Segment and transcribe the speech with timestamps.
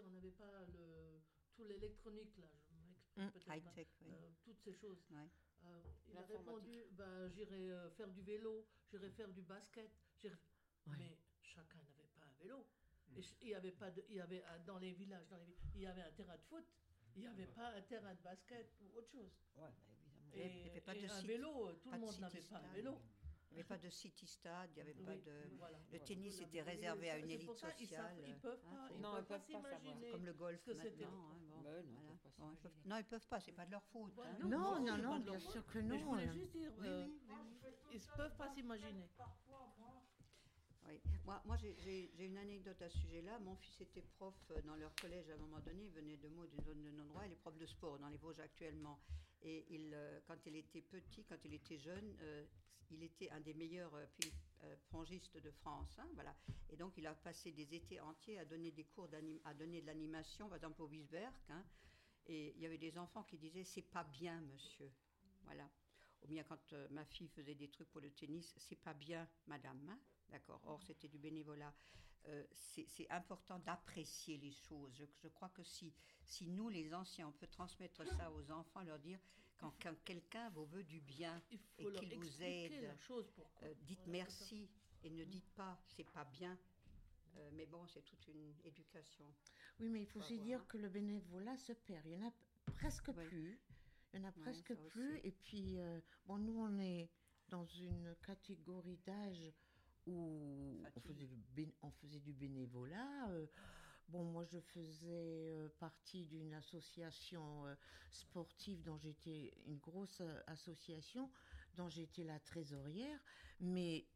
[0.00, 1.20] si on n'avait pas le,
[1.54, 4.08] tout l'électronique, là, je peut-être high-tech, oui.
[4.12, 4.98] euh, toutes ces choses.
[5.62, 9.90] Euh, il a répondu bah, j'irai euh, faire du vélo, j'irai faire du basket.
[10.18, 10.38] j'irai-.
[10.98, 12.66] Mais chacun n'avait pas un vélo.
[13.16, 15.44] Et ch- il y avait pas de, il y avait dans les villages, dans les
[15.44, 16.64] villes, il y avait un terrain de foot.
[17.16, 19.30] Il n'y avait pas un terrain de basket ou autre chose.
[19.56, 19.72] Ouais, bah,
[20.32, 20.32] évidemment.
[20.32, 22.20] Et, il y avait pas et de un site- vélo, tout pas le de monde
[22.20, 22.98] n'avait pas un vélo.
[23.50, 25.32] Il n'y avait pas de city stade, il n'y avait pas de...
[25.58, 25.78] voilà.
[25.92, 26.48] Le tennis Voilà.
[26.48, 28.16] était réservé à une élite pour ça, ils sociale.
[28.40, 29.80] peuvent hein, pas, ils Non, peuvent ils pas peuvent pas savoir.
[29.80, 30.10] s'imaginer.
[30.12, 31.06] Comme le golf maintenant.
[31.08, 31.72] hein, bon, non, ils voilà.
[31.82, 32.56] peuvent pas Bon, ils s'imaginer.
[32.62, 34.12] peuvent- non, ils peuvent pas, c'est pas de leur faute.
[34.14, 34.30] Voilà.
[34.30, 34.38] hein.
[34.48, 35.52] Non, Non, non, bien faute.
[35.52, 35.98] sûr que Mais non.
[35.98, 36.32] je voulais euh.
[36.32, 39.08] juste dire, Oui, euh, oui, oui, ils ne peuvent pas s'imaginer.
[40.86, 41.00] Oui.
[41.24, 43.38] Moi, moi j'ai- une anecdote à ce sujet-là.
[43.40, 45.84] Mon fils était prof euh, dans leur collège à un moment donné.
[45.84, 47.26] Il venait de Meaux, d'une zone de non-droit.
[47.26, 48.98] Il est prof de sport dans les Vosges actuellement.
[49.42, 52.44] Et euh, quand il était petit, quand il était jeune, euh,
[52.90, 54.32] il était un des meilleurs euh, ping-
[54.64, 55.98] euh, pongistes de France.
[55.98, 56.34] hein, voilà.
[56.68, 59.08] Et donc, il a passé des étés entiers à donner des cours,
[59.44, 61.32] à donner de l'animation, par exemple au Wiesberg.
[61.50, 61.64] hein.
[62.26, 64.90] et il y avait des enfants qui disaient C'est pas bien, monsieur.
[65.44, 65.68] Voilà.
[66.22, 69.88] Ou bien quand ma fille faisait des trucs pour le tennis, c'est pas bien, madame.
[69.88, 69.98] hein.
[70.28, 70.60] D'accord.
[70.66, 71.74] Or, c'était du bénévolat.
[72.28, 74.92] Euh, c'est important d'apprécier les choses.
[74.94, 75.92] Je, je crois que si,
[76.24, 79.18] si nous, les anciens, on peut transmettre ça aux enfants, leur dire
[79.56, 83.68] quand, quand quelqu'un vous veut du bien, Il Et qu'ils vous la chose pourquoi.
[83.68, 84.68] euh, dites Voilà, merci
[85.02, 86.58] et ne dites pas c'est pas bien.
[87.36, 89.24] Euh, mais bon, c'est toute une éducation.
[89.78, 90.66] Oui, mais il faut Faut aussi avoir, dire hein.
[90.68, 92.04] que le bénévolat se perd.
[92.06, 92.32] Il y en a
[92.74, 93.58] presque plus.
[94.12, 95.14] Il y en a presque plus.
[95.14, 95.26] aussi.
[95.26, 97.08] Et puis, euh, bon, nous, on est
[97.48, 99.52] dans une catégorie d'âge
[100.06, 103.28] où on faisait, du bé- on faisait du bénévolat.
[103.30, 103.46] euh,
[104.08, 107.74] bon, moi, je faisais euh, partie d'une association euh,
[108.10, 111.30] sportive dont j'étais une grosse association,
[111.76, 113.18] dont j'étais la trésorière.
[113.60, 114.06] Mais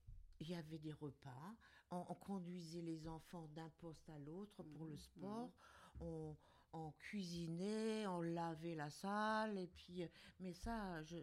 [0.41, 1.55] il y avait des repas,
[1.91, 5.53] on, on conduisait les enfants d'un poste à l'autre pour le sport,
[6.01, 6.37] on,
[6.73, 10.03] on cuisinait, on lavait la salle, et puis,
[10.41, 11.17] mais ça, je,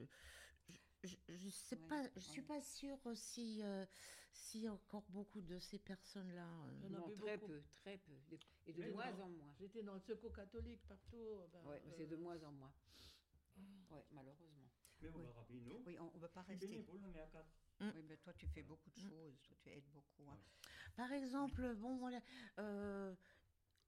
[1.03, 3.85] je, je, je sais Ouais, pas, je suis pas sûre si, euh,
[4.33, 6.47] si encore beaucoup de ces personnes-là.
[6.47, 7.47] euh, Non, vu très beaucoup.
[7.47, 8.13] peu, très peu.
[8.67, 9.23] Et de Mais moins non.
[9.25, 9.53] en moins.
[9.59, 11.41] J'étais dans le secours catholique partout.
[11.51, 12.73] ben, Ouais, euh, c'est de moins en moins.
[13.89, 14.69] Ouais, malheureusement.
[15.01, 15.13] Mais au
[15.49, 15.75] Oui.
[15.85, 16.67] Oui, on ne peut pas rester.
[16.67, 17.49] bénévole, on est à quatre.
[17.81, 19.41] Oui, mais toi, tu fais beaucoup de choses.
[19.41, 20.29] Toi, tu aides beaucoup.
[20.29, 20.37] hein.
[20.95, 22.21] Par exemple, bon, voilà,
[22.59, 23.15] euh,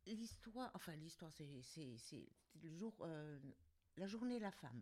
[0.07, 2.27] l'histoire, enfin, l'histoire, c'est,
[2.61, 3.39] le jour, euh,
[3.97, 4.81] la journée de la femme.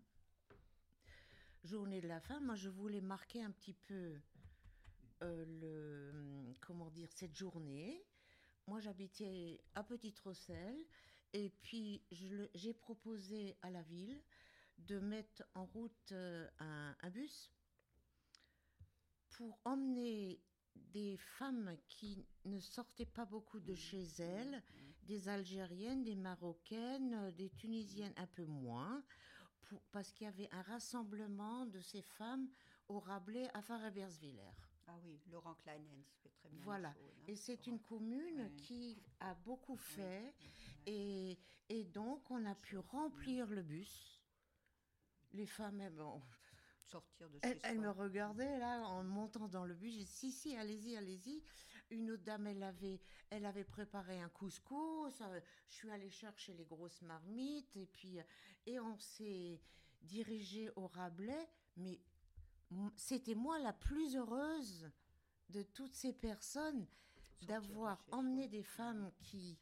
[1.64, 4.20] Journée de la femme, moi, je voulais marquer un petit peu
[5.22, 8.04] euh, le, comment dire, cette journée.
[8.66, 10.86] Moi, j'habitais à Petite Rosselle,
[11.34, 14.20] et puis j'ai proposé à la ville
[14.80, 17.52] de mettre en route euh, un, un bus
[19.30, 20.42] pour emmener
[20.76, 24.64] des femmes qui ne sortaient pas beaucoup de chez elles,
[25.04, 29.04] des Algériennes, des Marocaines, euh, des Tunisiennes un peu moins,
[29.72, 32.50] pour- parce qu'il y avait un rassemblement de ces femmes
[32.90, 34.52] au Rabelais à Farebersviller.
[34.88, 36.59] Ah oui, Laurent Kleinens fait très bien.
[36.66, 36.90] Voilà.
[36.90, 36.96] hein.
[37.30, 38.52] Et c'est une commune Ouais.
[38.58, 40.34] qui a beaucoup fait.
[40.86, 41.38] Et,
[41.70, 44.22] et donc, on a pu remplir le bus.
[45.31, 46.22] Les femmes, elles, bon,
[46.91, 49.94] Sortir de chez elle, me regardait là en montant dans le bus.
[49.94, 51.41] J'ai dit si si, allez-y, allez-y.
[51.90, 55.22] Une autre dame, elle avait, elle avait préparé un couscous.
[55.22, 58.24] euh, Je suis allée chercher les grosses marmites et puis euh,
[58.66, 59.62] et on s'est
[60.01, 61.50] dirigé au Rabelais.
[61.78, 62.00] Mais
[62.97, 64.90] c'était moi la plus heureuse
[65.50, 66.85] de toutes ces personnes
[67.41, 69.57] de d'avoir emmené des femmes qui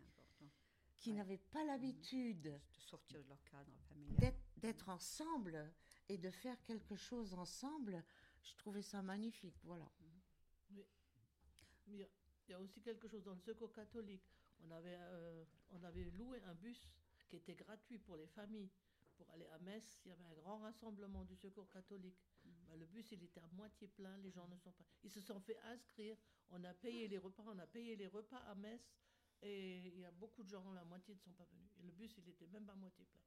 [0.98, 1.18] qui Ouais.
[1.18, 4.34] n'avaient pas l'habitude De sortir de leur cadre familial.
[4.58, 5.72] d'être ensemble
[6.10, 8.04] et de faire quelque chose ensemble,
[8.42, 9.56] je trouvais ça magnifique.
[9.64, 9.90] Voilà.
[10.72, 10.86] Mais
[11.88, 11.96] il
[12.50, 14.24] y, a- aussi quelque chose dans le secours catholique.
[14.64, 16.90] On avait, euh, on avait loué un bus
[17.30, 18.70] qui était gratuit pour les familles.
[19.16, 22.18] Pour aller à Metz, il y avait un grand rassemblement du secours catholique.
[22.46, 24.86] Ben, le bus, il était à moitié plein, les gens ne sont pas.
[25.04, 26.18] Ils se sont fait inscrire.
[26.52, 28.82] On a payé les repas, on a payé les repas à Metz.
[29.42, 31.70] Et il y a beaucoup de gens, la moitié ne sont pas venus.
[31.78, 33.22] Et le bus, il était même pas à moitié plein.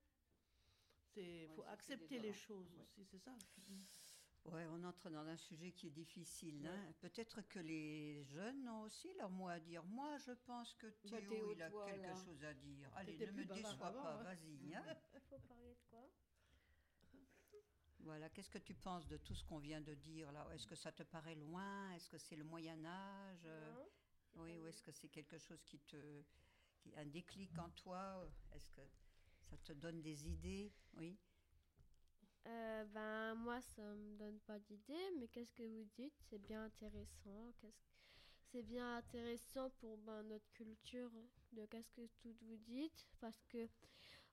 [1.16, 2.82] Il Ouais, faut accepter les choses Ouais.
[2.82, 3.34] aussi, c'est ça.
[4.46, 6.66] Ouais, on entre dans un sujet qui est difficile.
[6.66, 6.92] hein.
[7.00, 9.84] Peut-être que les jeunes ont aussi leur mot à dire.
[9.84, 12.14] Moi, je pense que Théo, Bah, Théo, il a toi, quelque là.
[12.24, 12.90] chose à dire.
[12.96, 14.22] Allez, ne me déçois pas, hein.
[14.24, 14.74] vas-y.
[14.74, 14.82] hein.
[15.30, 16.08] Faut parler de quoi?
[18.00, 20.44] Voilà, qu'est-ce que tu penses de tout ce qu'on vient de dire là?
[20.52, 21.92] Est-ce que ça te paraît loin?
[21.92, 23.42] Est-ce que c'est le Moyen Âge?
[23.46, 23.88] Euh, Non
[24.42, 26.24] Oui, ou est-ce que c'est quelque chose qui te,
[26.80, 28.28] qui un déclic en toi?
[28.52, 28.80] Est-ce que
[29.52, 31.16] ça te donne des idées Oui.
[32.46, 36.14] Euh, Ben moi ça me donne pas d'idée, mais qu'est-ce que vous dites?
[36.28, 37.52] C'est bien intéressant.
[37.60, 37.76] Qu'est-ce
[38.52, 41.10] c'est bien intéressant pour ben, notre culture
[41.52, 43.66] de qu'est-ce que tout vous dites parce que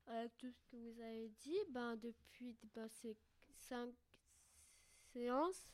[0.08, 3.16] avec tout ce que vous avez dit, ben depuis ben, ces
[3.56, 3.94] cinq
[5.14, 5.70] séances,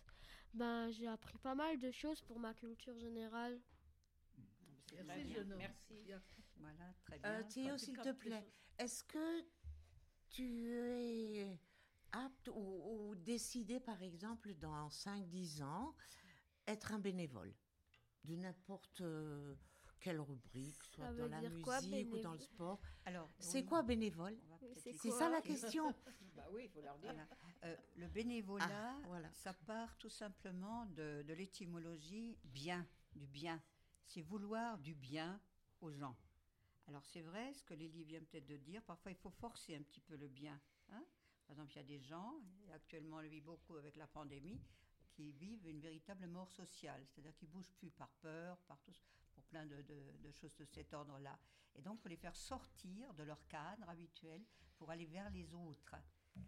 [0.54, 3.60] ben j'ai appris pas mal de choses pour ma culture générale.
[4.90, 5.04] C'est
[5.58, 6.04] Merci.
[6.08, 6.45] Merci.
[6.58, 6.68] Bien.
[6.74, 7.30] Voilà, très bien.
[7.32, 8.48] Euh, Théo, s'il te plaît,
[8.78, 9.46] est-ce que
[10.30, 11.60] tu es
[12.12, 15.96] apte ou, ou décidé, par exemple, dans 5-10 ans,
[16.68, 17.54] être un bénévole
[18.24, 19.56] de n'importe euh,
[20.00, 22.80] quelle rubrique, soit Ça dans la musique quoi, ou dans le sport?
[23.06, 24.38] Alors, C'est oui, quoi bénévole?
[24.98, 25.94] C'est ça la question.
[26.36, 27.14] Bah oui, il faut leur dire.
[27.14, 27.28] Voilà.
[27.64, 29.32] Euh, le bénévolat, Ah, voilà.
[29.32, 32.86] ça part tout simplement de, de l'étymologie bien,
[33.16, 33.64] du bien.
[34.06, 35.40] C'est vouloir du bien
[35.80, 36.18] aux gens.
[36.88, 39.82] Alors c'est vrai, ce que Lily vient peut-être de dire, parfois il faut forcer un
[39.82, 40.60] petit peu le bien.
[40.92, 41.04] hein.
[41.48, 42.36] Par exemple, il y a des gens,
[42.68, 44.62] et actuellement on le vit beaucoup avec la pandémie,
[45.16, 48.94] qui vivent une véritable mort sociale, c'est-à-dire qu'ils bougent plus par peur, par tout,
[49.34, 49.76] pour plein de,
[50.32, 51.40] choses de cet ordre-là.
[51.76, 54.44] Et donc, il faut les faire sortir de leur cadre habituel
[54.78, 55.96] pour aller vers les autres.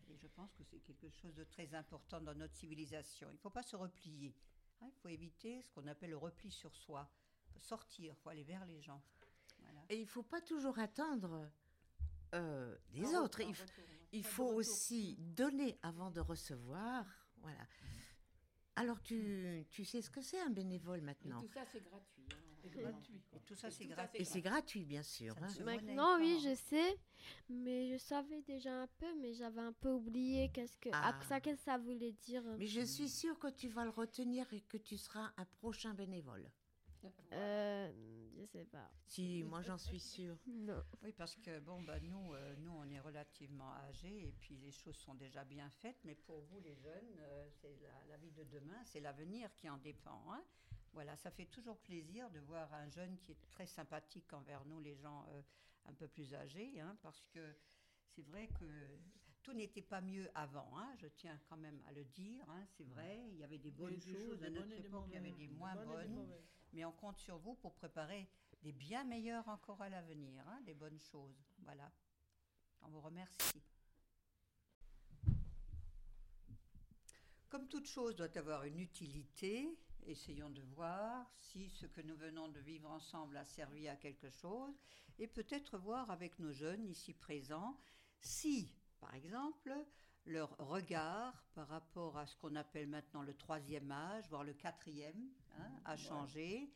[0.09, 3.29] Et je pense que c'est quelque chose de très important dans notre civilisation.
[3.29, 4.35] Il ne faut pas se replier.
[4.81, 4.89] hein.
[4.91, 7.09] Il faut éviter ce qu'on appelle le repli sur soi.
[7.57, 9.01] Sortir, il faut aller vers les gens.
[9.89, 11.49] Et il ne faut pas toujours attendre
[12.35, 13.39] euh, des En re- autres.
[13.41, 13.65] Il, retour,
[14.13, 14.21] ouais.
[14.23, 17.05] faut aussi donner avant de recevoir.
[17.41, 17.65] Voilà.
[18.75, 21.41] Alors, tu, tu sais ce que c'est un bénévole Et maintenant?
[21.41, 22.23] tout ça, c'est gratuit.
[22.31, 22.35] hein.
[22.61, 23.21] C'est gratuit.
[23.33, 24.21] Et tout ça, c'est gratuit.
[24.21, 25.35] Et c'est gratuit, bien sûr.
[25.41, 25.47] Hein.
[25.63, 26.99] Maintenant, oui, je sais,
[27.49, 31.13] mais je savais déjà un peu, mais j'avais un peu oublié qu'est-ce que, Ah.
[31.17, 32.43] ah, ça, qu'est-ce que ça voulait dire.
[32.57, 35.93] Mais je suis sûre que tu vas le retenir et que tu seras un prochain
[35.93, 36.49] bénévole.
[37.33, 37.91] Euh,
[38.35, 38.89] je sais pas.
[39.05, 40.37] Si, moi j'en suis sûre.
[40.47, 40.83] Non.
[41.03, 44.71] Oui, parce que bon, bah, nous, euh, nous, on est relativement âgés et puis les
[44.71, 45.97] choses sont déjà bien faites.
[46.03, 49.69] Mais pour vous, les jeunes, euh, c'est la, la vie de demain, c'est l'avenir qui
[49.69, 50.23] en dépend.
[50.31, 50.43] hein.
[50.93, 54.79] Voilà, ça fait toujours plaisir de voir un jeune qui est très sympathique envers nous,
[54.79, 55.41] les gens euh,
[55.85, 57.55] un peu plus âgés, hein, parce que
[58.07, 58.65] c'est vrai que
[59.47, 60.77] tout n'était pas mieux avant.
[60.77, 62.43] hein, je tiens quand même à le dire.
[62.49, 64.43] hein, c'est vrai, il y avait des bonnes des choses.
[64.43, 66.43] À notre époque, il y avait des des moins bonnes des.
[66.73, 68.27] Mais on compte sur vous pour préparer
[68.61, 71.41] des bien meilleurs encore à l'avenir, hein, des bonnes choses.
[71.59, 71.89] Voilà.
[72.81, 73.63] On vous remercie.
[77.47, 82.49] Comme toute chose doit avoir une utilité, essayons de voir si ce que nous venons
[82.49, 84.77] de vivre ensemble a servi à quelque chose
[85.17, 87.79] et peut-être voir avec nos jeunes ici présents
[88.19, 89.73] si, par exemple,
[90.25, 95.29] leur regard par rapport à ce qu'on appelle maintenant le troisième âge, voire le quatrième,
[95.57, 96.69] hein, a changé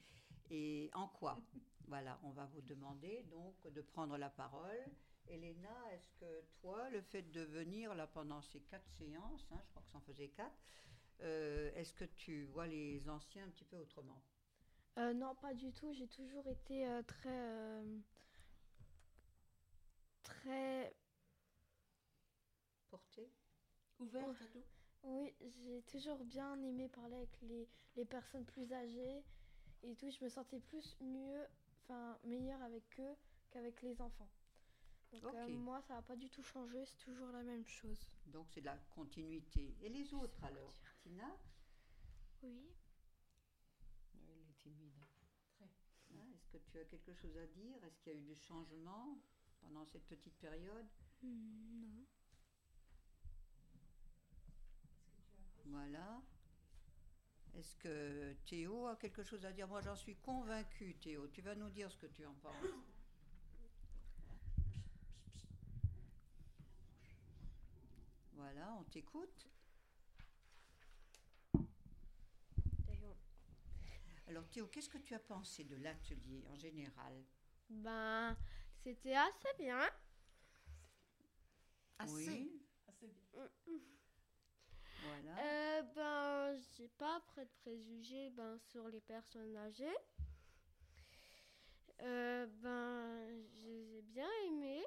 [0.49, 1.39] et en quoi?
[1.87, 4.85] Voilà, on va vous demander donc de prendre la parole.
[5.27, 9.69] Elena, est-ce que toi, le fait de venir là pendant ces quatre séances, hein, je
[9.69, 10.55] crois que ça en faisait quatre,
[11.21, 14.21] euh, est-ce que tu vois les anciens un petit peu autrement?
[14.97, 15.93] Euh, non, pas du tout.
[15.93, 17.29] J'ai toujours été euh, très.
[17.29, 17.99] euh,
[20.23, 20.93] très.
[22.91, 23.31] Portés
[23.99, 24.63] Ouverte à tout
[25.03, 29.23] Oui, j'ai toujours bien aimé parler avec les, les personnes plus âgées
[29.83, 30.09] et tout.
[30.11, 31.47] Je me sentais plus mieux,
[31.83, 33.15] enfin, meilleure avec eux
[33.49, 34.29] qu'avec les enfants.
[35.13, 36.85] Donc, euh, moi, ça n'a pas du tout changé.
[36.85, 37.99] C'est toujours la même chose.
[38.25, 39.75] Donc c'est de la continuité.
[39.81, 40.73] Et les autres alors
[41.03, 41.37] Tina,
[42.43, 42.75] Oui.
[44.15, 44.97] Elle est timide.
[45.61, 47.83] hein, est-ce que tu as quelque chose à dire?
[47.83, 49.17] Est-ce qu'il y a eu du changement
[49.61, 50.87] pendant cette petite période?
[51.21, 52.05] Hmm, non.
[55.65, 56.21] Voilà.
[57.53, 59.67] Est-ce que Théo a quelque chose à dire?
[59.67, 61.27] Moi, j'en suis convaincue, Théo.
[61.27, 62.53] Tu vas nous dire ce que tu en penses.
[68.33, 69.47] Voilà, on t'écoute.
[74.27, 77.21] Alors, Théo, qu'est-ce que tu as pensé de l'atelier en général?
[77.69, 78.37] Ben,
[78.81, 79.89] c'était assez bien.
[81.99, 82.13] Assez.
[82.13, 83.47] Oui, Assez bien.
[85.01, 85.37] Voilà.
[85.39, 89.97] Euh, ben, j'ai pas après de préjugés ben, sur les personnes âgées.
[92.01, 94.83] Euh, ben, j'ai bien aimé.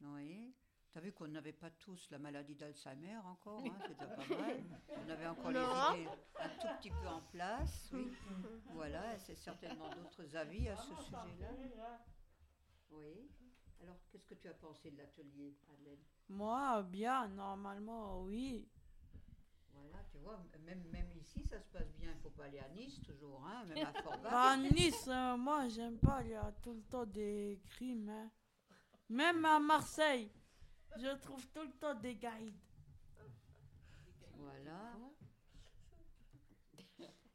[0.00, 0.54] Oui.
[0.90, 4.26] Tu as vu qu'on n'avait pas tous la maladie d'Alzheimer encore, hein, c'est déjà pas
[4.26, 4.64] mal.
[4.96, 5.94] On avait encore les Non.
[5.94, 7.90] idées un tout petit peu en place.
[7.92, 8.10] Oui.
[8.70, 12.06] Voilà, c'est certainement d'autres avis à ce sujet-là.
[12.90, 13.30] Oui.
[13.82, 16.02] Alors, qu'est-ce que tu as pensé de l'atelier, Madeleine?
[16.28, 18.68] Moi, bien, normalement, oui.
[19.72, 22.10] Voilà, tu vois, même, même ici, ça se passe bien.
[22.12, 24.22] Il ne faut pas aller à Nice toujours, hein, même à Forbach.
[24.30, 28.10] Bah, Nice, euh, moi, j'aime pas, il y a tout le temps des crimes.
[28.10, 28.30] hein.
[29.08, 30.30] Même à Marseille,
[30.96, 32.58] je trouve tout le temps des guides.
[34.36, 34.94] Voilà.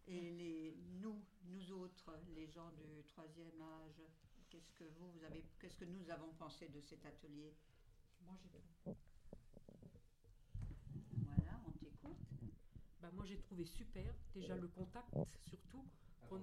[0.05, 4.01] Et les, nous, nous autres, les gens du troisième âge,
[4.49, 7.55] qu'est-ce que vous, vous avez, qu'est-ce que nous avons pensé de cet atelier?
[8.25, 8.49] Moi, j'ai
[11.25, 12.17] Voilà, on t'écoute.
[13.01, 14.13] bah, moi, j'ai trouvé super.
[14.33, 15.13] Déjà, le contact,
[15.47, 15.85] surtout.
[16.23, 16.41] Attends.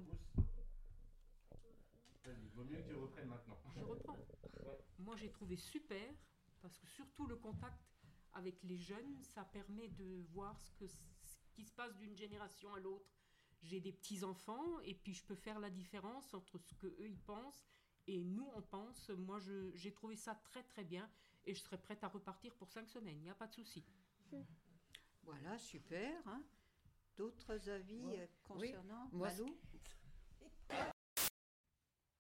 [2.25, 3.59] Vas-y, vaut mieux que tu reprennes maintenant.
[3.77, 4.19] Je reprends.
[4.67, 4.79] Ouais.
[4.99, 6.15] Moi, j'ai trouvé super
[6.61, 7.81] parce que surtout le contact
[8.35, 11.01] avec les jeunes, ça permet de voir ce, que, ce
[11.55, 13.11] qui se passe d'une génération à l'autre.
[13.63, 17.09] J'ai des petits enfants et puis je peux faire la différence entre ce que eux
[17.09, 17.67] ils pensent
[18.07, 19.09] et nous on pense.
[19.11, 21.11] Moi, je- j'ai trouvé ça très très bien
[21.47, 23.19] et je serais prête à repartir pour cinq semaines.
[23.19, 23.85] Il n'y a pas de souci.
[25.23, 26.27] Voilà, super.
[26.27, 26.43] hein.
[27.17, 29.59] D'autres avis euh, concernant Moi, Malou?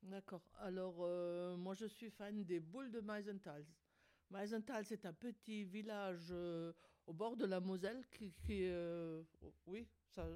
[0.03, 0.43] D'accord.
[0.59, 3.65] Alors, euh, moi, je suis fan des boules de Meisenthal.
[4.31, 6.73] Meisenthal, c'est un petit village euh,
[7.07, 9.23] au bord de la Moselle qui, qui, euh,
[9.67, 10.27] oui, ça,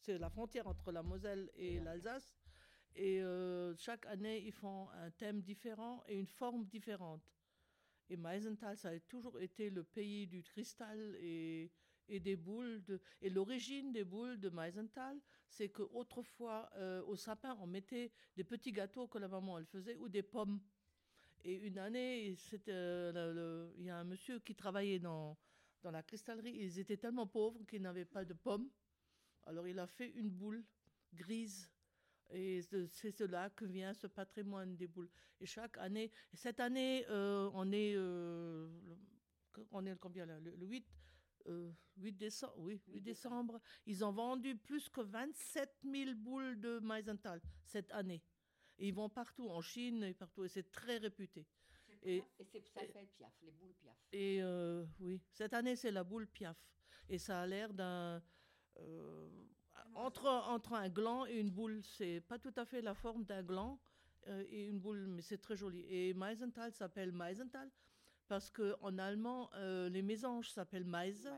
[0.00, 2.34] c'est la frontière entre la Moselle et l'Alsace.
[2.94, 7.22] Et euh, chaque année, ils font un thème différent et une forme différente.
[8.10, 11.70] Et Meisenthal, ça a toujours été le pays du cristal et,
[12.08, 12.82] des boules.
[13.22, 15.18] Et l'origine des boules de Meisenthal,
[15.48, 19.96] c'est qu'autrefois, euh, au sapin, on mettait des petits gâteaux que la maman elle faisait
[19.96, 20.60] ou des pommes.
[21.44, 22.36] Et une année,
[22.68, 25.36] euh, il y a un monsieur qui travaillait dans
[25.84, 26.54] la cristallerie.
[26.54, 28.68] Ils étaient tellement pauvres qu'ils n'avaient pas de pommes.
[29.44, 30.64] Alors il a fait une boule
[31.14, 31.68] grise.
[32.32, 35.10] Et c'est là que vient ce patrimoine des boules.
[35.40, 40.40] Et chaque année, et cette année, euh, on est, euh, le- on est combien là,
[40.40, 40.86] le, le 8,
[41.48, 43.60] euh, 8 décembre, oui, 8 décembre.
[43.86, 48.22] Ils ont vendu plus que 27 000 boules de Meisenthal cette année.
[48.78, 51.46] Et ils vont partout, en Chine et partout, et c'est très réputé.
[52.04, 53.96] Et, Et c'est- ça s'appelle Piaf, les boules Piaf.
[54.12, 56.56] et euh, oui, cette année, c'est la boule Piaf.
[57.08, 58.22] Et ça a l'air d'un.
[58.78, 59.28] euh,
[59.94, 63.42] entre, entre un gland et une boule, c'est pas tout à fait la forme d'un
[63.42, 63.78] gland
[64.28, 65.84] euh, et une boule, mais c'est très joli.
[65.88, 67.70] Et Meisenthal s'appelle Meisenthal
[68.28, 71.28] parce qu'en allemand, euh, les mésanges s'appellent Meise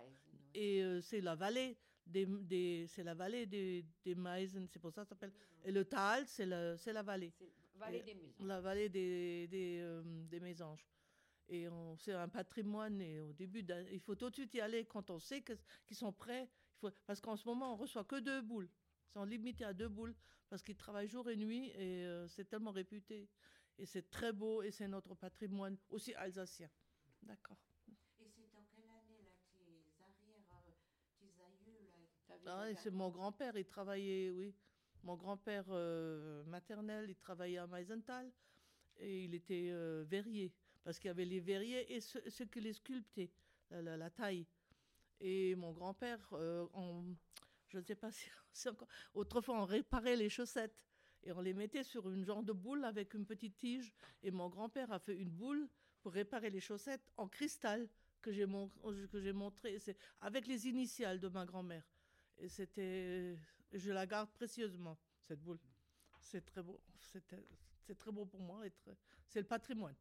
[0.54, 4.92] et euh, c'est la vallée des, des c'est la vallée des, des Meisen, c'est pour
[4.92, 5.32] ça que ça s'appelle.
[5.64, 7.32] Et le Tal, c'est la, c'est la vallée
[8.02, 8.44] des Maisons.
[8.44, 10.86] la vallée des, des, des mésanges.
[11.48, 13.00] Et on- c'est un patrimoine.
[13.00, 16.12] Et au début, il faut tout de suite y aller quand on sait qu'ils sont
[16.12, 16.48] prêts.
[16.80, 18.68] Faut, parce qu'en ce moment, on reçoit que deux boules.
[19.08, 20.14] Ils sont limités à deux boules
[20.48, 23.28] parce qu'ils travaillent jour et nuit et euh, c'est tellement réputé.
[23.78, 26.70] Et c'est très beau et c'est notre patrimoine aussi alsacien.
[27.22, 27.56] D'accord.
[28.20, 30.72] Et c'est dans quelle année, là, tes arrières, euh,
[31.18, 31.80] tes aïeux,
[32.44, 34.54] là Ah c'est mon grand-père, il travaillait, oui.
[35.02, 38.32] Mon grand-père euh, maternel, il travaillait à Meisenthal
[38.98, 40.52] et il était euh, verrier
[40.82, 43.30] parce qu'il y avait les verriers et ceux, ceux qui les sculptaient,
[43.70, 44.46] la, la- la taille.
[45.20, 47.14] Et mon grand-père, euh, on-
[47.68, 48.10] je ne sais pas
[48.52, 48.88] si encore.
[49.14, 50.76] Autrefois, on réparait les chaussettes
[51.22, 53.92] et on les mettait sur une genre de boule avec une petite tige.
[54.22, 55.68] Et mon grand-père a fait une boule
[56.00, 57.88] pour réparer les chaussettes en cristal
[58.20, 58.46] que j'ai
[59.32, 59.78] montré.
[60.20, 61.84] Avec les initiales de ma grand-mère.
[62.38, 63.36] Et c'était,
[63.72, 65.58] je la garde précieusement cette boule.
[66.20, 66.80] C'est très beau.
[67.00, 68.72] C'est très beau pour moi et
[69.26, 69.94] c'est le patrimoine.